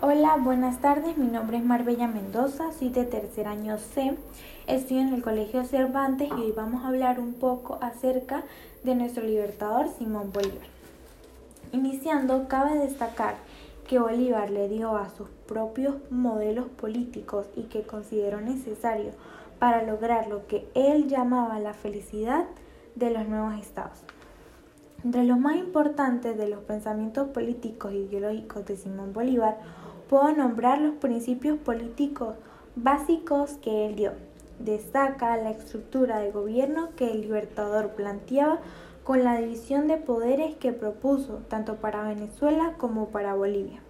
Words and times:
Hola, 0.00 0.36
buenas 0.36 0.80
tardes. 0.80 1.18
Mi 1.18 1.26
nombre 1.26 1.56
es 1.56 1.64
Marbella 1.64 2.06
Mendoza, 2.06 2.70
soy 2.70 2.88
de 2.88 3.04
tercer 3.04 3.48
año 3.48 3.78
C. 3.78 4.16
Estoy 4.68 4.98
en 4.98 5.12
el 5.12 5.22
Colegio 5.22 5.64
Cervantes 5.64 6.28
y 6.28 6.40
hoy 6.40 6.52
vamos 6.52 6.84
a 6.84 6.88
hablar 6.88 7.18
un 7.18 7.34
poco 7.34 7.80
acerca 7.82 8.44
de 8.84 8.94
nuestro 8.94 9.24
libertador 9.24 9.88
Simón 9.88 10.30
Bolívar. 10.32 10.68
Iniciando, 11.72 12.46
cabe 12.46 12.78
destacar 12.78 13.34
que 13.88 13.98
Bolívar 13.98 14.50
le 14.50 14.68
dio 14.68 14.96
a 14.96 15.10
sus 15.10 15.28
propios 15.48 15.96
modelos 16.12 16.68
políticos 16.68 17.46
y 17.56 17.64
que 17.64 17.82
consideró 17.82 18.40
necesario 18.40 19.10
para 19.58 19.82
lograr 19.82 20.28
lo 20.28 20.46
que 20.46 20.68
él 20.74 21.08
llamaba 21.08 21.58
la 21.58 21.74
felicidad 21.74 22.44
de 22.94 23.10
los 23.10 23.26
nuevos 23.26 23.60
estados. 23.60 24.04
Entre 25.04 25.24
los 25.24 25.38
más 25.38 25.56
importantes 25.56 26.36
de 26.36 26.48
los 26.48 26.60
pensamientos 26.60 27.28
políticos 27.28 27.92
e 27.92 27.98
ideológicos 27.98 28.66
de 28.66 28.76
Simón 28.76 29.12
Bolívar 29.12 29.56
puedo 30.08 30.32
nombrar 30.32 30.80
los 30.80 30.94
principios 30.94 31.58
políticos 31.58 32.34
básicos 32.76 33.52
que 33.62 33.86
él 33.86 33.96
dio. 33.96 34.12
Destaca 34.58 35.36
la 35.36 35.50
estructura 35.50 36.18
de 36.18 36.32
gobierno 36.32 36.90
que 36.96 37.12
el 37.12 37.20
libertador 37.20 37.90
planteaba 37.90 38.58
con 39.04 39.24
la 39.24 39.36
división 39.36 39.86
de 39.86 39.96
poderes 39.96 40.56
que 40.56 40.72
propuso 40.72 41.40
tanto 41.48 41.76
para 41.76 42.02
Venezuela 42.02 42.74
como 42.78 43.08
para 43.08 43.34
Bolivia. 43.34 43.80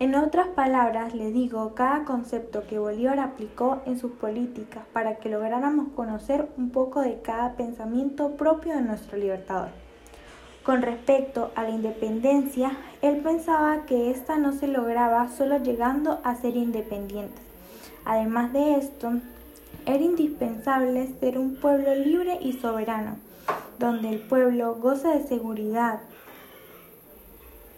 En 0.00 0.16
otras 0.16 0.48
palabras, 0.48 1.14
le 1.14 1.30
digo 1.30 1.74
cada 1.74 2.04
concepto 2.04 2.64
que 2.66 2.80
Bolívar 2.80 3.20
aplicó 3.20 3.80
en 3.86 3.96
sus 3.98 4.10
políticas 4.12 4.84
para 4.92 5.16
que 5.16 5.28
lográramos 5.28 5.88
conocer 5.94 6.48
un 6.56 6.70
poco 6.70 7.00
de 7.00 7.20
cada 7.20 7.54
pensamiento 7.54 8.32
propio 8.32 8.74
de 8.74 8.82
nuestro 8.82 9.18
libertador. 9.18 9.83
Con 10.64 10.80
respecto 10.80 11.50
a 11.56 11.64
la 11.64 11.70
independencia, 11.70 12.72
él 13.02 13.18
pensaba 13.18 13.84
que 13.84 14.10
ésta 14.10 14.38
no 14.38 14.52
se 14.52 14.66
lograba 14.66 15.28
solo 15.28 15.58
llegando 15.58 16.20
a 16.24 16.36
ser 16.36 16.56
independientes. 16.56 17.42
Además 18.06 18.54
de 18.54 18.76
esto, 18.76 19.12
era 19.84 20.02
indispensable 20.02 21.12
ser 21.20 21.38
un 21.38 21.56
pueblo 21.56 21.94
libre 21.94 22.38
y 22.40 22.54
soberano, 22.54 23.16
donde 23.78 24.08
el 24.08 24.20
pueblo 24.20 24.76
goza 24.76 25.14
de 25.14 25.26
seguridad, 25.26 26.00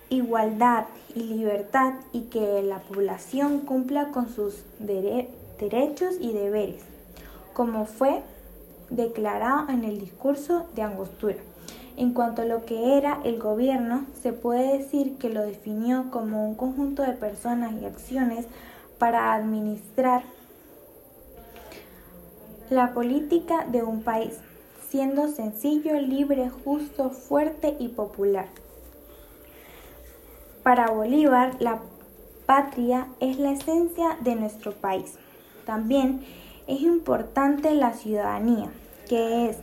igualdad 0.09 0.85
y 1.17 1.25
libertad 1.25 1.95
y 2.13 2.23
que 2.27 2.63
la 2.63 2.79
población 2.79 3.63
cumpla 3.63 4.13
con 4.13 4.29
sus 4.29 4.63
derechos 4.79 6.15
y 6.21 6.33
deberes, 6.33 6.85
como 7.53 7.87
fue 7.87 8.23
declarado 8.91 9.71
en 9.71 9.85
el 9.85 9.99
discurso 9.99 10.67
de 10.75 10.83
Angostura. 10.83 11.37
En 11.97 12.13
cuanto 12.13 12.43
a 12.43 12.45
lo 12.45 12.65
que 12.67 12.99
era 12.99 13.21
el 13.25 13.39
gobierno, 13.39 14.05
se 14.23 14.33
puede 14.33 14.79
decir 14.79 15.17
que 15.17 15.31
lo 15.31 15.43
definió 15.43 16.11
como 16.11 16.47
un 16.47 16.55
conjunto 16.55 17.03
de 17.03 17.13
personas 17.13 17.73
y 17.81 17.87
acciones 17.87 18.47
para 18.99 19.33
administrar 19.33 20.23
la 22.69 22.93
política 22.93 23.65
de 23.71 23.83
un 23.83 24.03
país, 24.03 24.35
siendo 24.91 25.29
sencillo, 25.29 25.95
libre, 26.01 26.51
justo, 26.51 27.11
fuerte 27.11 27.77
y 27.79 27.89
popular. 27.89 28.47
Para 30.63 30.91
Bolívar, 30.91 31.57
la 31.61 31.81
patria 32.45 33.07
es 33.21 33.39
la 33.39 33.53
esencia 33.53 34.19
de 34.21 34.35
nuestro 34.35 34.73
país. 34.73 35.15
También 35.65 36.25
es 36.67 36.81
importante 36.81 37.75
la 37.75 37.93
ciudadanía, 37.93 38.71
que 39.09 39.51
es 39.51 39.59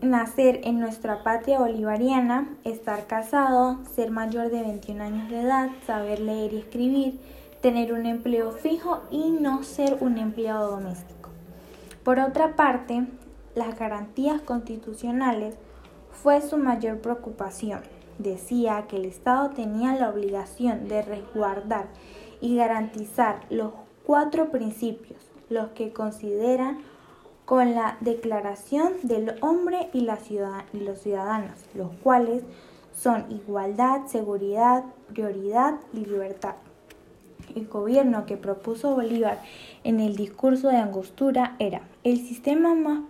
nacer 0.00 0.60
en 0.62 0.78
nuestra 0.78 1.24
patria 1.24 1.58
bolivariana, 1.58 2.56
estar 2.64 3.06
casado, 3.06 3.78
ser 3.94 4.10
mayor 4.10 4.50
de 4.50 4.62
21 4.62 5.02
años 5.02 5.30
de 5.30 5.40
edad, 5.40 5.70
saber 5.86 6.20
leer 6.20 6.52
y 6.52 6.58
escribir, 6.58 7.20
tener 7.60 7.92
un 7.92 8.06
empleo 8.06 8.52
fijo 8.52 9.02
y 9.10 9.30
no 9.30 9.64
ser 9.64 9.98
un 10.00 10.18
empleado 10.18 10.70
doméstico. 10.70 11.30
Por 12.04 12.20
otra 12.20 12.54
parte, 12.54 13.06
las 13.56 13.76
garantías 13.76 14.40
constitucionales 14.40 15.56
fue 16.22 16.40
su 16.40 16.56
mayor 16.56 17.00
preocupación. 17.00 17.80
Decía 18.18 18.86
que 18.88 18.96
el 18.96 19.04
Estado 19.04 19.50
tenía 19.50 19.96
la 19.96 20.10
obligación 20.10 20.88
de 20.88 21.02
resguardar 21.02 21.86
y 22.40 22.56
garantizar 22.56 23.40
los 23.50 23.72
cuatro 24.08 24.50
principios, 24.50 25.20
los 25.50 25.68
que 25.72 25.92
consideran 25.92 26.78
con 27.44 27.74
la 27.74 27.98
Declaración 28.00 28.94
del 29.02 29.34
Hombre 29.42 29.90
y, 29.92 30.00
la 30.00 30.18
y 30.72 30.78
los 30.78 31.00
Ciudadanos, 31.00 31.58
los 31.74 31.90
cuales 32.02 32.42
son 32.96 33.26
igualdad, 33.30 34.06
seguridad, 34.06 34.82
prioridad 35.12 35.74
y 35.92 36.06
libertad. 36.06 36.54
El 37.54 37.66
gobierno 37.66 38.24
que 38.24 38.38
propuso 38.38 38.94
Bolívar 38.94 39.42
en 39.84 40.00
el 40.00 40.16
discurso 40.16 40.68
de 40.68 40.78
Angostura 40.78 41.54
era 41.58 41.82
el 42.02 42.16
sistema 42.16 42.74
más 42.74 43.02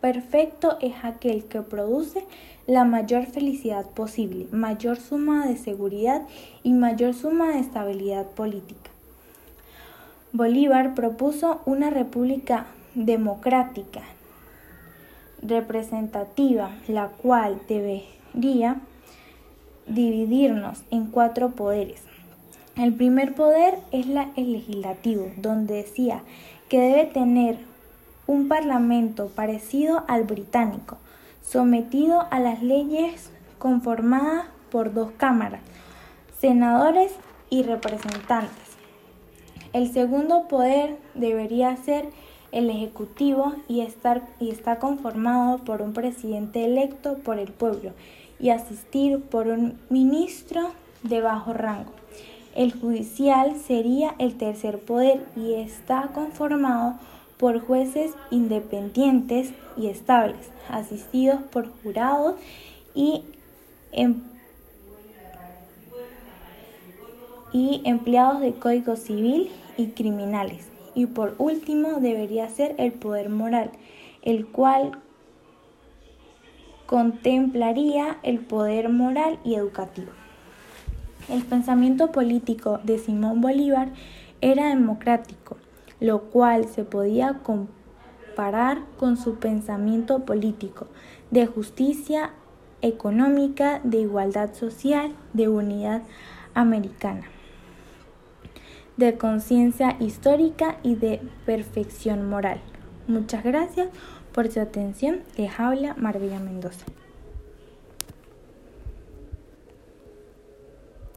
perfecto 0.00 0.78
es 0.80 0.94
aquel 1.02 1.46
que 1.46 1.62
produce 1.62 2.24
la 2.68 2.84
mayor 2.84 3.26
felicidad 3.26 3.84
posible, 3.84 4.46
mayor 4.52 4.98
suma 4.98 5.44
de 5.44 5.56
seguridad 5.56 6.22
y 6.62 6.72
mayor 6.72 7.14
suma 7.14 7.48
de 7.48 7.58
estabilidad 7.58 8.26
política. 8.26 8.92
Bolívar 10.36 10.94
propuso 10.94 11.62
una 11.64 11.88
república 11.88 12.66
democrática, 12.94 14.02
representativa, 15.40 16.72
la 16.88 17.08
cual 17.08 17.58
debería 17.66 18.76
dividirnos 19.86 20.82
en 20.90 21.06
cuatro 21.06 21.52
poderes. 21.52 22.02
El 22.76 22.92
primer 22.92 23.34
poder 23.34 23.78
es 23.92 24.06
la, 24.08 24.28
el 24.36 24.52
legislativo, 24.52 25.30
donde 25.38 25.76
decía 25.76 26.20
que 26.68 26.80
debe 26.80 27.06
tener 27.06 27.56
un 28.26 28.46
parlamento 28.46 29.28
parecido 29.28 30.04
al 30.06 30.24
británico, 30.24 30.98
sometido 31.42 32.26
a 32.30 32.40
las 32.40 32.62
leyes 32.62 33.30
conformadas 33.58 34.44
por 34.70 34.92
dos 34.92 35.12
cámaras, 35.16 35.62
senadores 36.38 37.12
y 37.48 37.62
representantes. 37.62 38.75
El 39.76 39.92
segundo 39.92 40.48
poder 40.48 40.96
debería 41.12 41.76
ser 41.76 42.08
el 42.50 42.70
Ejecutivo 42.70 43.52
y, 43.68 43.82
estar, 43.82 44.26
y 44.40 44.48
está 44.48 44.78
conformado 44.78 45.58
por 45.58 45.82
un 45.82 45.92
presidente 45.92 46.64
electo 46.64 47.18
por 47.18 47.38
el 47.38 47.52
pueblo 47.52 47.92
y 48.40 48.48
asistir 48.48 49.20
por 49.20 49.48
un 49.48 49.78
ministro 49.90 50.70
de 51.02 51.20
bajo 51.20 51.52
rango. 51.52 51.92
El 52.54 52.72
judicial 52.72 53.54
sería 53.56 54.14
el 54.18 54.38
tercer 54.38 54.78
poder 54.78 55.26
y 55.36 55.52
está 55.52 56.08
conformado 56.14 56.94
por 57.36 57.60
jueces 57.60 58.12
independientes 58.30 59.50
y 59.76 59.88
estables, 59.88 60.48
asistidos 60.70 61.42
por 61.52 61.70
jurados 61.82 62.36
y, 62.94 63.24
em, 63.92 64.22
y 67.52 67.80
empleados 67.84 68.40
de 68.40 68.54
código 68.54 68.96
civil 68.96 69.50
y 69.76 69.88
criminales. 69.88 70.68
Y 70.94 71.06
por 71.06 71.34
último 71.38 72.00
debería 72.00 72.48
ser 72.48 72.74
el 72.78 72.92
poder 72.92 73.28
moral, 73.28 73.70
el 74.22 74.46
cual 74.46 74.98
contemplaría 76.86 78.18
el 78.22 78.40
poder 78.40 78.88
moral 78.88 79.38
y 79.44 79.54
educativo. 79.54 80.10
El 81.28 81.44
pensamiento 81.44 82.12
político 82.12 82.80
de 82.84 82.98
Simón 82.98 83.40
Bolívar 83.40 83.88
era 84.40 84.68
democrático, 84.68 85.56
lo 86.00 86.22
cual 86.30 86.66
se 86.66 86.84
podía 86.84 87.40
comparar 87.42 88.78
con 88.98 89.16
su 89.16 89.36
pensamiento 89.36 90.24
político 90.24 90.86
de 91.30 91.46
justicia 91.46 92.30
económica, 92.80 93.80
de 93.82 93.98
igualdad 93.98 94.54
social, 94.54 95.12
de 95.32 95.48
unidad 95.48 96.02
americana 96.54 97.26
de 98.96 99.16
conciencia 99.16 99.96
histórica 100.00 100.78
y 100.82 100.94
de 100.94 101.20
perfección 101.44 102.28
moral. 102.28 102.60
Muchas 103.08 103.44
gracias 103.44 103.88
por 104.32 104.50
su 104.50 104.60
atención. 104.60 105.20
Les 105.36 105.58
habla 105.58 105.94
Marbella 105.98 106.40
Mendoza. 106.40 106.86